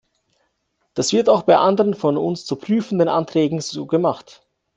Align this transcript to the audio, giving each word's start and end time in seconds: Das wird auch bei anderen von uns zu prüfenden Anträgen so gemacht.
Das 0.95 1.13
wird 1.13 1.29
auch 1.29 1.43
bei 1.43 1.57
anderen 1.59 1.93
von 1.93 2.17
uns 2.17 2.43
zu 2.47 2.55
prüfenden 2.55 3.07
Anträgen 3.07 3.61
so 3.61 3.85
gemacht. 3.85 4.43